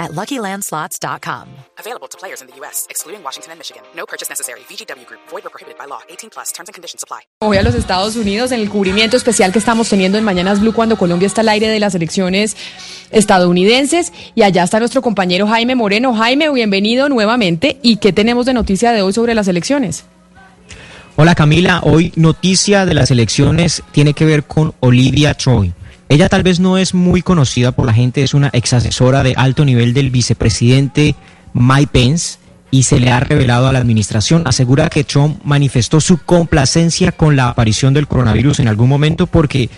at 0.00 0.12
LuckyLandSlots.com. 0.12 1.46
Available 1.78 2.08
to 2.08 2.18
players 2.18 2.40
in 2.40 2.48
the 2.48 2.56
U.S., 2.60 2.86
excluding 2.88 3.22
Washington 3.22 3.52
and 3.52 3.58
Michigan. 3.60 3.82
No 3.94 4.06
purchase 4.06 4.28
necessary. 4.28 4.60
VGW 4.68 5.06
Group. 5.06 5.20
Void 5.30 5.44
or 5.44 5.50
prohibited 5.50 5.78
by 5.78 5.86
law. 5.86 6.00
18 6.08 6.30
plus. 6.30 6.52
Terms 6.52 6.68
and 6.68 6.74
conditions 6.74 7.04
apply. 7.04 7.20
Hoy 7.40 7.58
a 7.58 7.62
los 7.62 7.74
Estados 7.74 8.16
Unidos 8.16 8.50
en 8.52 8.60
el 8.60 8.70
cubrimiento 8.70 9.16
especial 9.16 9.52
que 9.52 9.58
estamos 9.58 9.88
teniendo 9.88 10.18
en 10.18 10.24
Mañanas 10.24 10.60
Blue 10.60 10.72
cuando 10.72 10.96
Colombia 10.96 11.26
está 11.26 11.42
al 11.42 11.50
aire 11.50 11.68
de 11.68 11.78
las 11.78 11.94
elecciones 11.94 12.56
estadounidenses. 13.10 14.12
Y 14.34 14.42
allá 14.42 14.64
está 14.64 14.78
nuestro 14.78 15.02
compañero 15.02 15.46
Jaime 15.46 15.74
Moreno. 15.74 16.14
Jaime, 16.14 16.50
bienvenido 16.50 17.08
nuevamente. 17.08 17.78
¿Y 17.82 17.98
qué 17.98 18.12
tenemos 18.12 18.46
de 18.46 18.54
noticia 18.54 18.92
de 18.92 19.02
hoy 19.02 19.12
sobre 19.12 19.34
las 19.34 19.48
elecciones? 19.48 20.06
Hola 21.16 21.34
Camila, 21.34 21.80
hoy 21.82 22.12
noticia 22.16 22.86
de 22.86 22.94
las 22.94 23.10
elecciones 23.10 23.82
tiene 23.92 24.14
que 24.14 24.24
ver 24.24 24.44
con 24.44 24.72
Olivia 24.80 25.34
Troy. 25.34 25.74
Ella 26.10 26.28
tal 26.28 26.42
vez 26.42 26.58
no 26.58 26.76
es 26.76 26.92
muy 26.92 27.22
conocida 27.22 27.70
por 27.70 27.86
la 27.86 27.92
gente, 27.92 28.24
es 28.24 28.34
una 28.34 28.50
ex 28.52 28.72
asesora 28.72 29.22
de 29.22 29.32
alto 29.36 29.64
nivel 29.64 29.94
del 29.94 30.10
vicepresidente 30.10 31.14
Mike 31.52 31.90
Pence 31.92 32.40
y 32.72 32.82
se 32.82 32.98
le 32.98 33.12
ha 33.12 33.20
revelado 33.20 33.68
a 33.68 33.72
la 33.72 33.78
administración. 33.78 34.42
Asegura 34.44 34.88
que 34.88 35.04
Trump 35.04 35.38
manifestó 35.44 36.00
su 36.00 36.18
complacencia 36.18 37.12
con 37.12 37.36
la 37.36 37.48
aparición 37.48 37.94
del 37.94 38.08
coronavirus 38.08 38.58
en 38.58 38.66
algún 38.66 38.88
momento 38.88 39.28
porque, 39.28 39.70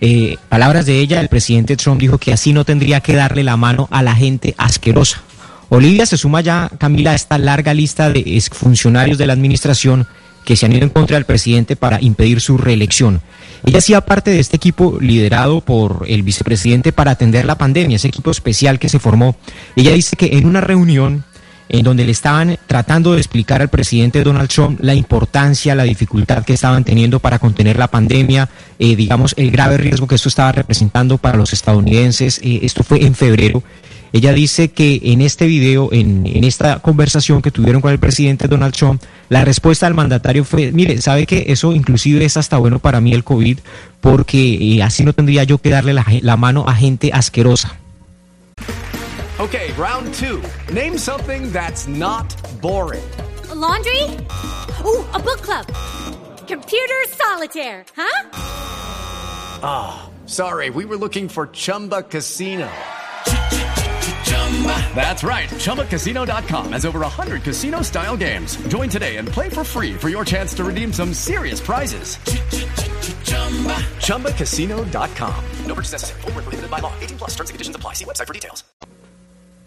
eh, 0.00 0.36
palabras 0.48 0.86
de 0.86 1.00
ella, 1.00 1.20
el 1.20 1.28
presidente 1.28 1.76
Trump 1.76 2.00
dijo 2.00 2.18
que 2.18 2.32
así 2.32 2.52
no 2.52 2.64
tendría 2.64 3.00
que 3.00 3.16
darle 3.16 3.42
la 3.42 3.56
mano 3.56 3.88
a 3.90 4.04
la 4.04 4.14
gente 4.14 4.54
asquerosa. 4.58 5.22
Olivia 5.70 6.06
se 6.06 6.16
suma 6.16 6.40
ya, 6.40 6.70
Camila, 6.78 7.10
a 7.10 7.14
esta 7.16 7.36
larga 7.36 7.74
lista 7.74 8.10
de 8.10 8.40
funcionarios 8.52 9.18
de 9.18 9.26
la 9.26 9.32
administración 9.32 10.06
que 10.44 10.56
se 10.56 10.66
han 10.66 10.72
ido 10.72 10.84
en 10.84 10.90
contra 10.90 11.16
del 11.16 11.24
presidente 11.24 11.76
para 11.76 12.00
impedir 12.00 12.40
su 12.40 12.58
reelección. 12.58 13.20
Ella 13.66 13.78
hacía 13.78 14.00
parte 14.00 14.30
de 14.30 14.40
este 14.40 14.56
equipo 14.56 14.98
liderado 15.00 15.60
por 15.60 16.04
el 16.08 16.22
vicepresidente 16.22 16.92
para 16.92 17.10
atender 17.10 17.44
la 17.44 17.58
pandemia, 17.58 17.96
ese 17.96 18.08
equipo 18.08 18.30
especial 18.30 18.78
que 18.78 18.88
se 18.88 18.98
formó. 18.98 19.36
Ella 19.76 19.92
dice 19.92 20.16
que 20.16 20.38
en 20.38 20.46
una 20.46 20.60
reunión 20.60 21.24
en 21.70 21.84
donde 21.84 22.04
le 22.04 22.10
estaban 22.10 22.58
tratando 22.66 23.12
de 23.12 23.18
explicar 23.18 23.62
al 23.62 23.68
presidente 23.68 24.24
Donald 24.24 24.48
Trump 24.48 24.80
la 24.82 24.94
importancia, 24.94 25.74
la 25.74 25.84
dificultad 25.84 26.44
que 26.44 26.54
estaban 26.54 26.82
teniendo 26.84 27.20
para 27.20 27.38
contener 27.38 27.78
la 27.78 27.86
pandemia, 27.86 28.48
eh, 28.78 28.96
digamos, 28.96 29.34
el 29.36 29.52
grave 29.52 29.76
riesgo 29.76 30.08
que 30.08 30.16
esto 30.16 30.28
estaba 30.28 30.50
representando 30.50 31.16
para 31.16 31.38
los 31.38 31.52
estadounidenses. 31.52 32.40
Eh, 32.42 32.60
esto 32.62 32.82
fue 32.82 33.04
en 33.04 33.14
febrero. 33.14 33.62
Ella 34.12 34.32
dice 34.32 34.70
que 34.70 35.00
en 35.04 35.20
este 35.20 35.46
video, 35.46 35.88
en, 35.92 36.26
en, 36.26 36.44
esta 36.44 36.80
conversación 36.80 37.42
que 37.42 37.50
tuvieron 37.50 37.80
con 37.80 37.92
el 37.92 37.98
presidente 37.98 38.48
Donald 38.48 38.74
Trump, 38.74 39.02
la 39.28 39.44
respuesta 39.44 39.86
del 39.86 39.94
mandatario 39.94 40.44
fue, 40.44 40.72
mire, 40.72 41.00
sabe 41.00 41.26
que 41.26 41.44
eso 41.48 41.72
inclusive 41.72 42.24
es 42.24 42.36
hasta 42.36 42.58
bueno 42.58 42.80
para 42.80 43.00
mí 43.00 43.12
el 43.12 43.22
COVID, 43.22 43.58
porque 44.00 44.76
eh, 44.76 44.82
así 44.82 45.04
no 45.04 45.12
tendría 45.12 45.44
yo 45.44 45.58
que 45.58 45.70
darle 45.70 45.92
la, 45.92 46.04
la 46.22 46.36
mano 46.36 46.64
a 46.66 46.74
gente 46.74 47.10
asquerosa. 47.12 47.76
Okay, 49.38 49.72
round 49.78 50.12
two. 50.12 50.42
Name 50.70 50.98
something 50.98 51.50
that's 51.50 51.88
not 51.88 52.26
boring. 52.60 53.02
A 53.50 53.54
laundry? 53.54 54.02
Ooh, 54.84 55.02
a 55.14 55.18
book 55.18 55.40
club. 55.40 55.66
Computer 56.46 57.00
solitaire, 57.08 57.84
huh? 57.96 58.30
Ah, 59.62 60.02
oh, 60.02 60.26
sorry, 60.26 60.68
we 60.68 60.84
were 60.84 60.98
looking 60.98 61.28
for 61.28 61.46
Chumba 61.46 62.02
Casino. 62.02 62.68
That's 64.94 65.24
right. 65.24 65.48
ChumbaCasino.com 65.48 66.72
has 66.72 66.84
over 66.84 67.00
100 67.00 67.42
casino 67.42 67.80
style 67.80 68.16
games. 68.16 68.56
Join 68.68 68.90
today 68.90 69.16
and 69.16 69.26
play 69.26 69.48
for 69.48 69.64
free 69.64 69.94
for 69.94 70.10
your 70.10 70.26
chance 70.26 70.52
to 70.54 70.64
redeem 70.64 70.92
some 70.92 71.14
serious 71.14 71.60
prizes. 71.60 72.18
ChumbaCasino.com. 74.04 75.44
No 75.64 75.74
purchase 75.74 75.92
necessary. 75.92 76.20
Prohibited 76.20 76.70
by 76.70 76.80
law. 76.80 76.92
18 77.00 77.16
plus 77.18 77.30
terms 77.30 77.48
and 77.48 77.54
conditions 77.54 77.76
apply. 77.76 77.94
See 77.94 78.04
website 78.04 78.26
for 78.26 78.34
details. 78.34 78.64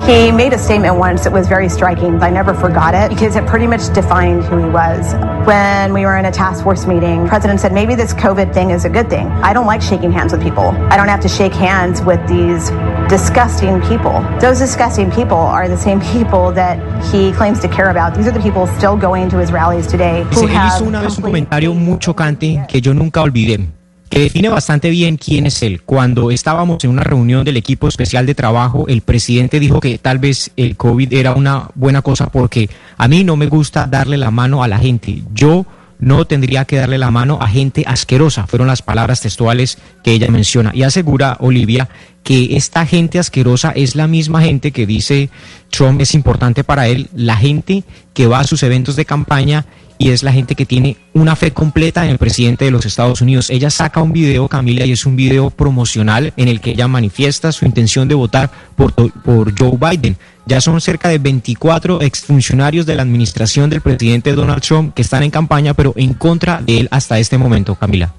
He 0.00 0.32
made 0.32 0.52
a 0.52 0.58
statement 0.58 0.96
once 0.96 1.22
that 1.22 1.32
was 1.32 1.46
very 1.46 1.68
striking. 1.68 2.20
I 2.20 2.28
never 2.28 2.54
forgot 2.54 2.92
it 2.92 3.08
because 3.10 3.36
it 3.36 3.46
pretty 3.46 3.68
much 3.68 3.92
defined 3.94 4.42
who 4.42 4.58
he 4.58 4.68
was. 4.68 5.14
When 5.46 5.92
we 5.92 6.04
were 6.04 6.16
in 6.16 6.24
a 6.24 6.32
task 6.32 6.64
force 6.64 6.86
meeting, 6.86 7.28
president 7.28 7.60
said, 7.60 7.72
maybe 7.72 7.94
this 7.94 8.12
COVID 8.14 8.52
thing 8.52 8.70
is 8.70 8.84
a 8.84 8.90
good 8.90 9.08
thing. 9.08 9.28
I 9.28 9.52
don't 9.52 9.66
like 9.66 9.80
shaking 9.80 10.10
hands 10.10 10.32
with 10.32 10.42
people. 10.42 10.70
I 10.90 10.96
don't 10.96 11.08
have 11.08 11.20
to 11.20 11.28
shake 11.28 11.52
hands 11.52 12.02
with 12.02 12.26
these 12.26 12.70
disgusting 13.12 13.78
people. 13.82 14.24
Those 14.40 14.58
disgusting 14.58 15.10
people 15.10 15.36
are 15.36 15.68
the 15.68 15.76
same 15.76 16.00
people 16.00 16.50
that 16.54 16.78
he 17.12 17.30
claims 17.32 17.60
to 17.60 17.68
care 17.68 17.90
about. 17.90 18.14
These 18.16 18.26
are 18.26 18.32
the 18.32 18.40
people 18.40 18.66
still 18.78 18.96
going 18.96 19.28
to 19.28 19.38
his 19.38 19.52
rallies 19.52 19.86
today. 19.86 20.24
Who 20.32 20.48
Él 20.48 20.56
hizo 20.66 20.84
una 20.84 21.02
vez 21.02 21.18
un 21.18 21.24
comentario 21.24 21.74
muy 21.74 21.98
chocante 21.98 22.64
que 22.66 22.80
yo 22.80 22.94
nunca 22.94 23.20
olvidé. 23.20 23.68
que 24.08 24.20
define 24.20 24.50
bastante 24.50 24.90
bien 24.90 25.16
quién 25.16 25.46
es 25.46 25.62
él. 25.62 25.80
Cuando 25.82 26.30
estábamos 26.30 26.84
en 26.84 26.90
una 26.90 27.02
reunión 27.02 27.44
del 27.44 27.56
equipo 27.56 27.88
especial 27.88 28.26
de 28.26 28.34
trabajo, 28.34 28.84
el 28.86 29.00
presidente 29.00 29.58
dijo 29.58 29.80
que 29.80 29.96
tal 29.96 30.18
vez 30.18 30.50
el 30.56 30.76
COVID 30.76 31.14
era 31.14 31.32
una 31.32 31.70
buena 31.74 32.02
cosa 32.02 32.26
porque 32.26 32.68
a 32.98 33.08
mí 33.08 33.24
no 33.24 33.36
me 33.36 33.46
gusta 33.46 33.86
darle 33.86 34.18
la 34.18 34.30
mano 34.30 34.62
a 34.62 34.68
la 34.68 34.78
gente. 34.78 35.22
Yo 35.32 35.64
no 36.02 36.24
tendría 36.26 36.64
que 36.64 36.76
darle 36.76 36.98
la 36.98 37.10
mano 37.10 37.38
a 37.40 37.46
gente 37.46 37.84
asquerosa, 37.86 38.46
fueron 38.48 38.66
las 38.66 38.82
palabras 38.82 39.20
textuales 39.20 39.78
que 40.02 40.12
ella 40.12 40.28
menciona. 40.30 40.72
Y 40.74 40.82
asegura 40.82 41.36
Olivia 41.38 41.88
que 42.22 42.56
esta 42.56 42.86
gente 42.86 43.18
asquerosa 43.18 43.72
es 43.74 43.96
la 43.96 44.06
misma 44.06 44.42
gente 44.42 44.70
que 44.70 44.86
dice 44.86 45.30
Trump 45.70 46.00
es 46.00 46.14
importante 46.14 46.64
para 46.64 46.86
él, 46.88 47.08
la 47.14 47.36
gente 47.36 47.84
que 48.14 48.26
va 48.26 48.40
a 48.40 48.44
sus 48.44 48.62
eventos 48.62 48.96
de 48.96 49.04
campaña 49.04 49.66
y 49.98 50.10
es 50.10 50.24
la 50.24 50.32
gente 50.32 50.56
que 50.56 50.66
tiene 50.66 50.96
una 51.14 51.36
fe 51.36 51.52
completa 51.52 52.04
en 52.04 52.10
el 52.10 52.18
presidente 52.18 52.64
de 52.64 52.72
los 52.72 52.86
Estados 52.86 53.20
Unidos. 53.20 53.50
Ella 53.50 53.70
saca 53.70 54.02
un 54.02 54.12
video, 54.12 54.48
Camila, 54.48 54.84
y 54.84 54.90
es 54.90 55.06
un 55.06 55.14
video 55.14 55.50
promocional 55.50 56.32
en 56.36 56.48
el 56.48 56.60
que 56.60 56.70
ella 56.70 56.88
manifiesta 56.88 57.52
su 57.52 57.66
intención 57.66 58.08
de 58.08 58.16
votar 58.16 58.50
por, 58.74 58.92
por 58.94 59.56
Joe 59.56 59.78
Biden. 59.78 60.16
Ya 60.44 60.60
son 60.60 60.80
cerca 60.80 61.08
de 61.08 61.18
24 61.18 62.02
exfuncionarios 62.02 62.84
de 62.84 62.96
la 62.96 63.02
administración 63.02 63.70
del 63.70 63.80
presidente 63.80 64.32
Donald 64.32 64.62
Trump 64.62 64.92
que 64.92 65.02
están 65.02 65.22
en 65.22 65.30
campaña, 65.30 65.72
pero 65.72 65.94
en 65.96 66.14
contra 66.14 66.60
de 66.60 66.80
él 66.80 66.88
hasta 66.90 67.20
este 67.20 67.38
momento, 67.38 67.76
Camila. 67.76 68.12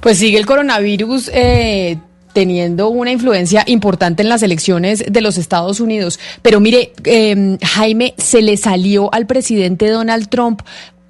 Pues 0.00 0.18
sigue 0.18 0.38
el 0.38 0.46
coronavirus. 0.46 1.28
Eh 1.34 1.98
teniendo 2.32 2.88
una 2.88 3.12
influencia 3.12 3.64
importante 3.66 4.22
en 4.22 4.28
las 4.28 4.42
elecciones 4.42 5.04
de 5.08 5.20
los 5.20 5.38
Estados 5.38 5.80
Unidos. 5.80 6.18
Pero 6.42 6.60
mire, 6.60 6.92
eh, 7.04 7.58
Jaime, 7.62 8.14
se 8.18 8.42
le 8.42 8.56
salió 8.56 9.12
al 9.12 9.26
presidente 9.26 9.88
Donald 9.88 10.28
Trump, 10.28 10.62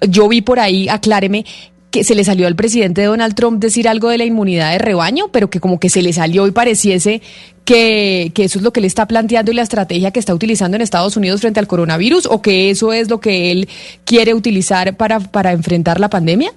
yo 0.09 0.27
vi 0.27 0.41
por 0.41 0.59
ahí, 0.59 0.89
acláreme, 0.89 1.45
que 1.93 2.03
se 2.03 2.15
le 2.15 2.23
salió 2.23 2.47
al 2.47 2.55
presidente 2.55 3.03
Donald 3.03 3.35
Trump 3.35 3.61
decir 3.61 3.87
algo 3.87 4.09
de 4.09 4.17
la 4.17 4.25
inmunidad 4.25 4.71
de 4.71 4.79
rebaño, 4.79 5.27
pero 5.31 5.51
que 5.51 5.59
como 5.59 5.79
que 5.79 5.89
se 5.89 6.01
le 6.01 6.11
salió 6.11 6.47
y 6.47 6.51
pareciese 6.51 7.21
que, 7.65 8.31
que, 8.33 8.45
eso 8.45 8.57
es 8.57 8.63
lo 8.63 8.73
que 8.73 8.81
le 8.81 8.87
está 8.87 9.07
planteando 9.07 9.51
y 9.51 9.53
la 9.53 9.61
estrategia 9.61 10.09
que 10.09 10.19
está 10.19 10.33
utilizando 10.33 10.75
en 10.75 10.81
Estados 10.81 11.15
Unidos 11.17 11.41
frente 11.41 11.59
al 11.59 11.67
coronavirus, 11.67 12.25
o 12.25 12.41
que 12.41 12.71
eso 12.71 12.93
es 12.93 13.11
lo 13.11 13.19
que 13.19 13.51
él 13.51 13.69
quiere 14.05 14.33
utilizar 14.33 14.97
para, 14.97 15.19
para 15.19 15.51
enfrentar 15.51 15.99
la 15.99 16.09
pandemia? 16.09 16.51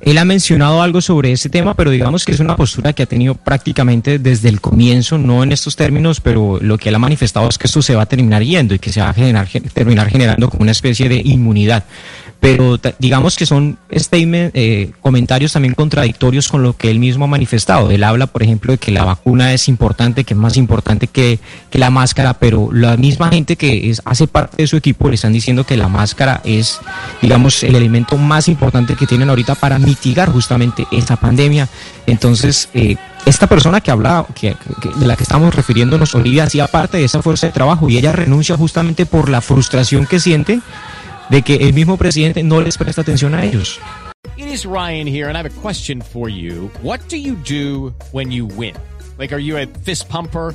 Él 0.00 0.18
ha 0.18 0.24
mencionado 0.24 0.82
algo 0.82 1.00
sobre 1.00 1.32
ese 1.32 1.48
tema, 1.50 1.74
pero 1.74 1.90
digamos 1.90 2.24
que 2.24 2.32
es 2.32 2.40
una 2.40 2.56
postura 2.56 2.92
que 2.92 3.02
ha 3.02 3.06
tenido 3.06 3.34
prácticamente 3.34 4.18
desde 4.18 4.48
el 4.48 4.60
comienzo, 4.60 5.18
no 5.18 5.42
en 5.42 5.52
estos 5.52 5.76
términos, 5.76 6.20
pero 6.20 6.58
lo 6.60 6.78
que 6.78 6.88
él 6.88 6.94
ha 6.94 6.98
manifestado 6.98 7.48
es 7.48 7.58
que 7.58 7.66
esto 7.66 7.82
se 7.82 7.94
va 7.94 8.02
a 8.02 8.06
terminar 8.06 8.42
yendo 8.42 8.74
y 8.74 8.78
que 8.78 8.92
se 8.92 9.00
va 9.00 9.10
a 9.10 9.14
generar, 9.14 9.48
terminar 9.74 10.08
generando 10.08 10.48
como 10.48 10.62
una 10.62 10.72
especie 10.72 11.08
de 11.08 11.20
inmunidad 11.24 11.84
pero 12.40 12.78
digamos 12.98 13.36
que 13.36 13.44
son 13.44 13.76
statement, 13.94 14.52
eh, 14.54 14.92
comentarios 15.02 15.52
también 15.52 15.74
contradictorios 15.74 16.48
con 16.48 16.62
lo 16.62 16.74
que 16.74 16.90
él 16.90 16.98
mismo 16.98 17.26
ha 17.26 17.28
manifestado. 17.28 17.90
Él 17.90 18.02
habla, 18.02 18.26
por 18.26 18.42
ejemplo, 18.42 18.72
de 18.72 18.78
que 18.78 18.90
la 18.90 19.04
vacuna 19.04 19.52
es 19.52 19.68
importante, 19.68 20.24
que 20.24 20.32
es 20.32 20.40
más 20.40 20.56
importante 20.56 21.06
que, 21.06 21.38
que 21.68 21.78
la 21.78 21.90
máscara, 21.90 22.34
pero 22.34 22.70
la 22.72 22.96
misma 22.96 23.28
gente 23.28 23.56
que 23.56 23.90
es, 23.90 24.00
hace 24.06 24.26
parte 24.26 24.62
de 24.62 24.66
su 24.66 24.78
equipo 24.78 25.08
le 25.08 25.16
están 25.16 25.34
diciendo 25.34 25.64
que 25.64 25.76
la 25.76 25.88
máscara 25.88 26.40
es, 26.44 26.80
digamos, 27.20 27.62
el 27.62 27.76
elemento 27.76 28.16
más 28.16 28.48
importante 28.48 28.96
que 28.96 29.06
tienen 29.06 29.28
ahorita 29.28 29.54
para 29.54 29.78
mitigar 29.90 30.30
justamente 30.30 30.86
esta 30.92 31.16
pandemia. 31.16 31.68
Entonces, 32.06 32.68
eh, 32.74 32.96
esta 33.26 33.48
persona 33.48 33.80
que 33.80 33.90
hablaba, 33.90 34.26
que, 34.34 34.56
de 34.96 35.06
la 35.06 35.16
que 35.16 35.24
estamos 35.24 35.52
refiriéndonos, 35.54 36.14
Olivia, 36.14 36.44
hacía 36.44 36.68
parte 36.68 36.98
de 36.98 37.04
esa 37.04 37.22
fuerza 37.22 37.48
de 37.48 37.52
trabajo 37.52 37.88
y 37.88 37.98
ella 37.98 38.12
renuncia 38.12 38.56
justamente 38.56 39.04
por 39.04 39.28
la 39.28 39.40
frustración 39.40 40.06
que 40.06 40.20
siente 40.20 40.60
de 41.28 41.42
que 41.42 41.56
el 41.56 41.72
mismo 41.72 41.96
presidente 41.96 42.42
no 42.42 42.60
les 42.60 42.78
presta 42.78 43.02
atención 43.02 43.34
a 43.34 43.44
ellos. 43.44 43.80
It 44.36 44.46
is 44.46 44.64
Ryan 44.64 45.06
here 45.06 45.28
and 45.28 45.36
I 45.36 45.40
have 45.40 45.50
a 45.50 45.60
question 45.60 46.00
for 46.00 46.28
you. 46.28 46.70
What 46.82 47.00
do 47.08 47.16
you 47.16 47.36
do 47.36 47.92
when 48.12 48.30
you 48.30 48.46
win? 48.46 48.74
Like, 49.18 49.34
are 49.34 49.42
you 49.42 49.58
a 49.58 49.66
fist 49.84 50.08
pumper? 50.08 50.54